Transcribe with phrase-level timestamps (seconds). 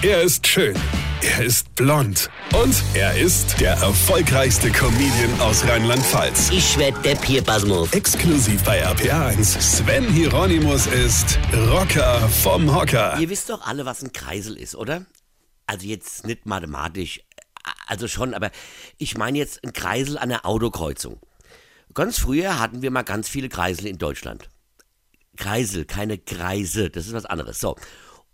[0.00, 0.76] Er ist schön.
[1.22, 2.30] Er ist blond.
[2.54, 6.50] Und er ist der erfolgreichste Comedian aus Rheinland-Pfalz.
[6.50, 7.92] Ich werd der Pierpasmus.
[7.92, 9.60] Exklusiv bei RPA1.
[9.60, 13.18] Sven Hieronymus ist Rocker vom Hocker.
[13.18, 15.04] Ihr wisst doch alle, was ein Kreisel ist, oder?
[15.66, 17.20] Also jetzt nicht mathematisch,
[17.88, 18.52] also schon, aber
[18.98, 21.18] ich meine jetzt ein Kreisel an der Autokreuzung.
[21.92, 24.48] Ganz früher hatten wir mal ganz viele Kreisel in Deutschland.
[25.36, 27.58] Kreisel, keine Kreise, das ist was anderes.
[27.58, 27.74] So.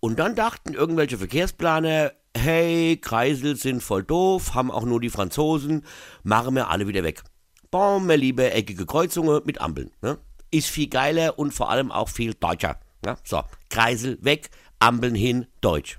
[0.00, 5.84] Und dann dachten irgendwelche Verkehrsplaner, hey, Kreisel sind voll doof, haben auch nur die Franzosen,
[6.22, 7.22] machen wir alle wieder weg.
[7.70, 9.90] Bauen wir lieber eckige Kreuzungen mit Ampeln.
[10.00, 10.18] Ne?
[10.50, 12.78] Ist viel geiler und vor allem auch viel deutscher.
[13.04, 13.16] Ne?
[13.24, 15.98] So, Kreisel weg, Ampeln hin, deutsch.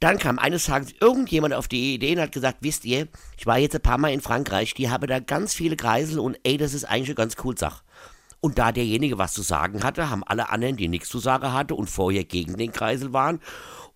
[0.00, 3.58] Dann kam eines Tages irgendjemand auf die Idee und hat gesagt, wisst ihr, ich war
[3.58, 6.74] jetzt ein paar Mal in Frankreich, die haben da ganz viele Kreisel und ey, das
[6.74, 7.82] ist eigentlich eine ganz cool Sache.
[8.40, 11.72] Und da derjenige was zu sagen hatte, haben alle anderen, die nichts zu sagen hatten
[11.72, 13.40] und vorher gegen den Kreisel waren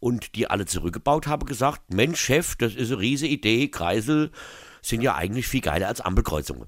[0.00, 4.32] und die alle zurückgebaut haben, gesagt, Mensch, Chef, das ist eine riesige Idee, Kreisel
[4.80, 6.66] sind ja eigentlich viel geiler als Ampelkreuzungen.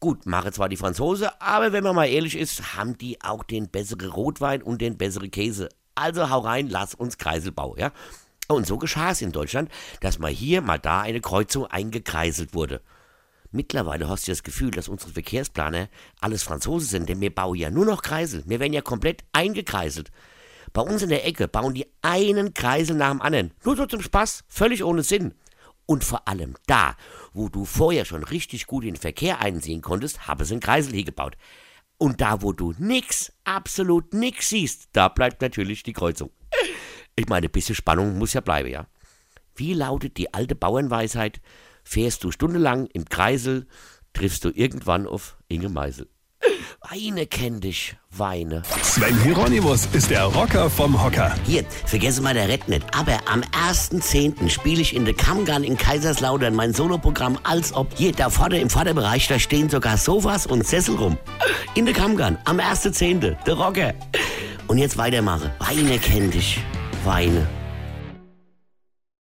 [0.00, 3.68] Gut, mache zwar die Franzose, aber wenn man mal ehrlich ist, haben die auch den
[3.68, 5.68] besseren Rotwein und den besseren Käse.
[5.94, 7.92] Also hau rein, lass uns Kreisel bauen, ja?
[8.48, 12.80] Und so geschah es in Deutschland, dass mal hier, mal da eine Kreuzung eingekreiselt wurde.
[13.52, 15.88] Mittlerweile hast du das Gefühl, dass unsere Verkehrsplaner
[16.20, 18.42] alles Franzosen sind, denn wir bauen ja nur noch Kreisel.
[18.46, 20.10] Wir werden ja komplett eingekreiselt.
[20.72, 23.52] Bei uns in der Ecke bauen die einen Kreisel nach dem anderen.
[23.62, 25.34] Nur so zum Spaß, völlig ohne Sinn.
[25.84, 26.96] Und vor allem da,
[27.34, 31.04] wo du vorher schon richtig gut den Verkehr einsehen konntest, haben sie einen Kreisel hier
[31.04, 31.36] gebaut.
[31.98, 36.30] Und da, wo du nix, absolut nix siehst, da bleibt natürlich die Kreuzung.
[37.16, 38.86] Ich meine, ein bisschen Spannung muss ja bleiben, ja.
[39.54, 41.42] Wie lautet die alte Bauernweisheit?
[41.84, 43.66] Fährst du stundenlang im Kreisel,
[44.12, 46.08] triffst du irgendwann auf Inge Meisel.
[46.90, 48.62] Weine kenn dich, Weine.
[48.82, 51.34] Sven Hieronymus ist der Rocker vom Hocker.
[51.46, 52.84] Hier, vergesse mal der Rett nicht.
[52.94, 54.50] Aber am 1.10.
[54.50, 57.96] spiele ich in der Kammgarn in Kaiserslautern mein Soloprogramm als ob.
[57.96, 61.16] Hier, da vorne im Vorderbereich, da stehen sogar Sofas und Sessel rum.
[61.74, 63.36] In der Kammgarn, am 1.10.
[63.44, 63.94] Der Rocker.
[64.66, 65.52] Und jetzt weitermache.
[65.60, 66.58] Weine kenn dich,
[67.04, 67.46] Weine.